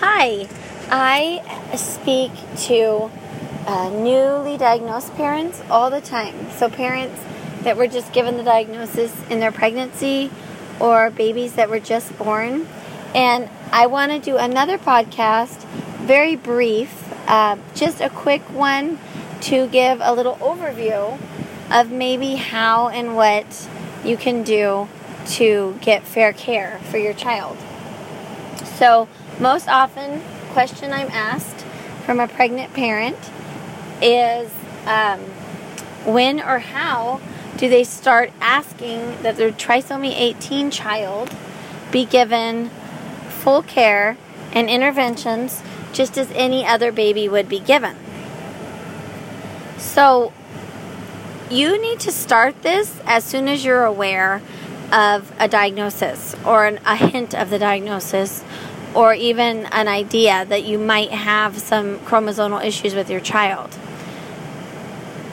[0.00, 0.46] Hi,
[0.92, 2.30] I speak
[2.66, 3.10] to
[3.66, 6.52] uh, newly diagnosed parents all the time.
[6.52, 7.20] So, parents
[7.64, 10.30] that were just given the diagnosis in their pregnancy
[10.78, 12.68] or babies that were just born.
[13.12, 15.64] And I want to do another podcast,
[16.06, 19.00] very brief, uh, just a quick one
[19.40, 21.18] to give a little overview
[21.72, 23.68] of maybe how and what
[24.04, 24.88] you can do
[25.30, 27.56] to get fair care for your child.
[28.76, 29.08] So,
[29.40, 31.64] most often, question I'm asked
[32.04, 33.18] from a pregnant parent
[34.02, 34.50] is
[34.86, 35.20] um,
[36.04, 37.20] when or how
[37.56, 41.34] do they start asking that their trisomy 18 child
[41.90, 42.70] be given
[43.28, 44.16] full care
[44.52, 45.62] and interventions
[45.92, 47.96] just as any other baby would be given?
[49.76, 50.32] So,
[51.50, 54.42] you need to start this as soon as you're aware
[54.92, 58.42] of a diagnosis or an, a hint of the diagnosis
[58.94, 63.74] or even an idea that you might have some chromosomal issues with your child.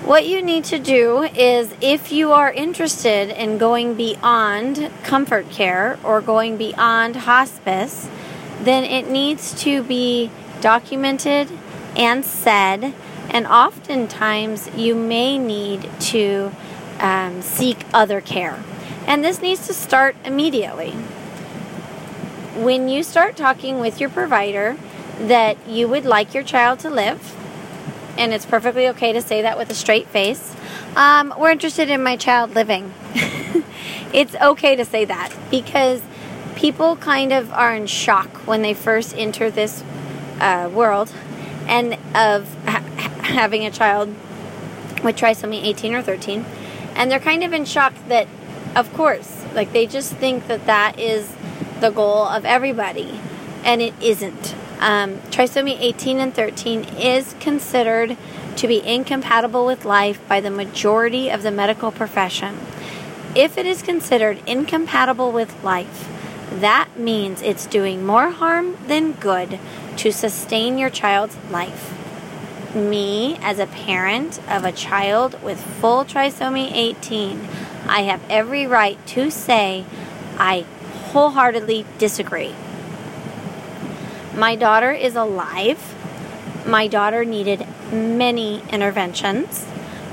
[0.05, 5.97] What you need to do is if you are interested in going beyond comfort care
[6.03, 8.07] or going beyond hospice,
[8.61, 10.29] then it needs to be
[10.61, 11.49] documented
[11.95, 12.93] and said,
[13.29, 16.51] and oftentimes you may need to
[16.99, 18.63] um, seek other care.
[19.07, 20.93] And this needs to start immediately.
[22.55, 24.77] When you start talking with your provider
[25.19, 27.35] that you would like your child to live,
[28.17, 30.55] and it's perfectly okay to say that with a straight face.
[30.95, 32.93] Um, we're interested in my child living.
[34.13, 36.01] it's okay to say that because
[36.55, 39.83] people kind of are in shock when they first enter this
[40.39, 41.11] uh, world
[41.67, 42.83] and of ha-
[43.21, 44.07] having a child
[45.03, 46.45] with trisomy 18 or 13
[46.95, 48.27] and they're kind of in shock that
[48.75, 51.35] of course like they just think that that is
[51.79, 53.19] the goal of everybody
[53.63, 58.17] and it isn't um, trisomy 18 and 13 is considered
[58.57, 62.57] to be incompatible with life by the majority of the medical profession.
[63.35, 66.09] If it is considered incompatible with life,
[66.51, 69.59] that means it's doing more harm than good
[69.97, 71.93] to sustain your child's life.
[72.75, 77.47] Me, as a parent of a child with full trisomy 18,
[77.87, 79.85] I have every right to say
[80.37, 80.65] I
[81.15, 82.53] wholeheartedly disagree.
[84.35, 85.79] My daughter is alive.
[86.67, 89.65] My daughter needed many interventions.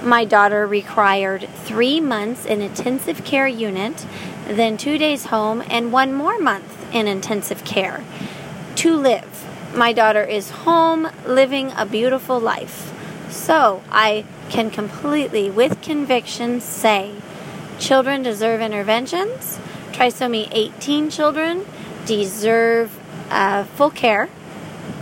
[0.05, 4.07] My daughter required three months in intensive care unit,
[4.47, 8.05] then two days home, and one more month in intensive care
[8.77, 9.45] to live.
[9.75, 12.93] My daughter is home living a beautiful life.
[13.29, 17.17] So I can completely, with conviction, say
[17.81, 19.59] children deserve interventions.
[19.93, 21.67] Trisomy 18 children
[22.07, 22.99] deserve
[23.31, 24.29] uh, full care.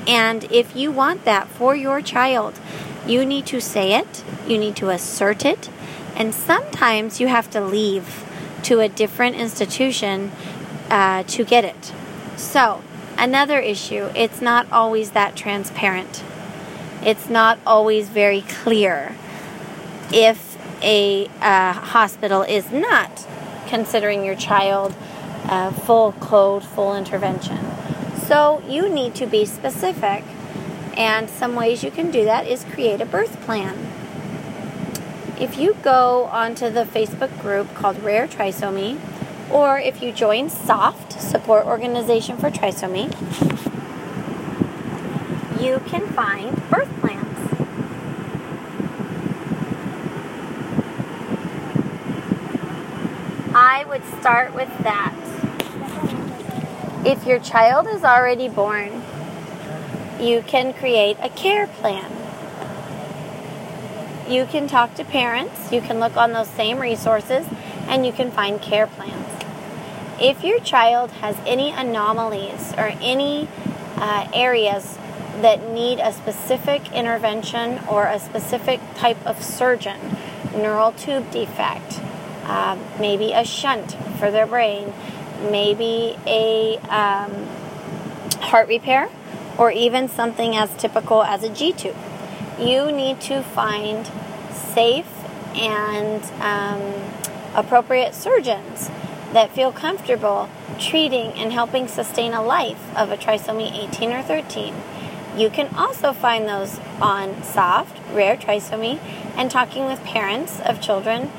[0.06, 2.58] And if you want that for your child,
[3.06, 5.68] you need to say it, you need to assert it,
[6.16, 8.24] and sometimes you have to leave
[8.64, 10.30] to a different institution
[10.90, 11.92] uh, to get it.
[12.36, 12.82] So,
[13.16, 16.22] another issue, it's not always that transparent.
[17.02, 19.16] It's not always very clear
[20.12, 23.26] if a uh, hospital is not
[23.70, 24.94] considering your child
[25.44, 27.58] uh, full code, full intervention.
[28.26, 30.24] So you need to be specific.
[30.96, 33.78] And some ways you can do that is create a birth plan.
[35.40, 39.00] If you go onto the Facebook group called Rare Trisomy,
[39.50, 43.08] or if you join SOFT, Support Organization for Trisomy,
[45.62, 47.20] you can find birth plans.
[53.80, 55.14] I would start with that.
[57.06, 59.02] If your child is already born,
[60.20, 62.12] you can create a care plan.
[64.28, 67.46] You can talk to parents, you can look on those same resources,
[67.88, 69.26] and you can find care plans.
[70.20, 73.48] If your child has any anomalies or any
[73.96, 74.98] uh, areas
[75.40, 79.98] that need a specific intervention or a specific type of surgeon,
[80.54, 82.02] neural tube defect,
[82.50, 84.92] uh, maybe a shunt for their brain,
[85.52, 87.46] maybe a um,
[88.40, 89.08] heart repair,
[89.56, 91.96] or even something as typical as a G tube.
[92.58, 94.04] You need to find
[94.52, 95.06] safe
[95.54, 96.82] and um,
[97.54, 98.90] appropriate surgeons
[99.32, 104.74] that feel comfortable treating and helping sustain a life of a trisomy 18 or 13.
[105.36, 108.98] You can also find those on soft, rare trisomy,
[109.36, 111.30] and talking with parents of children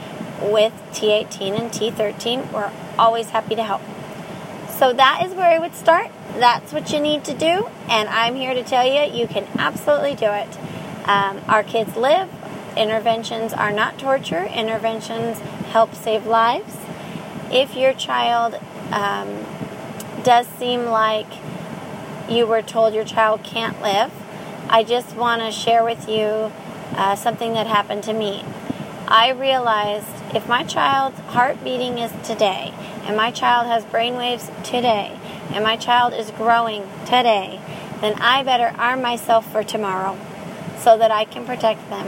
[0.42, 2.52] with T18 and T13.
[2.52, 3.82] We're always happy to help.
[4.70, 6.10] So that is where I would start.
[6.40, 7.70] That's what you need to do.
[7.90, 10.58] And I'm here to tell you, you can absolutely do it.
[11.08, 12.30] Um, our kids live.
[12.78, 15.40] Interventions are not torture, interventions
[15.72, 16.78] help save lives.
[17.52, 18.56] If your child
[18.92, 19.46] um,
[20.24, 21.28] does seem like
[22.30, 24.12] you were told your child can't live,
[24.70, 26.52] I just want to share with you
[26.96, 28.46] uh, something that happened to me.
[29.08, 32.74] I realized if my child's heart beating is today,
[33.04, 35.18] and my child has brainwaves today,
[35.54, 37.60] and my child is growing today,
[38.00, 40.18] then I better arm myself for tomorrow
[40.78, 42.08] so that I can protect them.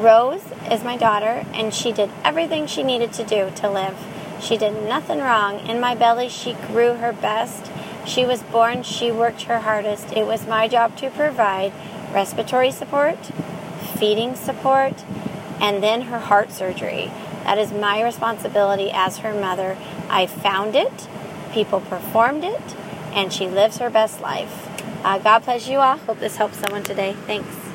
[0.00, 3.96] Rose is my daughter, and she did everything she needed to do to live.
[4.40, 5.66] She did nothing wrong.
[5.66, 7.70] In my belly, she grew her best.
[8.06, 10.12] She was born, she worked her hardest.
[10.12, 11.72] It was my job to provide
[12.12, 13.18] respiratory support,
[13.98, 15.02] feeding support,
[15.60, 17.10] and then her heart surgery.
[17.46, 19.78] That is my responsibility as her mother.
[20.10, 21.08] I found it,
[21.52, 22.74] people performed it,
[23.12, 24.68] and she lives her best life.
[25.04, 25.96] Uh, God bless you all.
[25.96, 27.12] Hope this helps someone today.
[27.24, 27.65] Thanks.